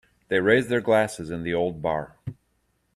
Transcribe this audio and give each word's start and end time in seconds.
They 0.29 0.39
raised 0.39 0.69
their 0.69 0.81
glasses 0.81 1.29
in 1.29 1.43
the 1.43 1.53
old 1.53 1.79
bar. 1.83 2.15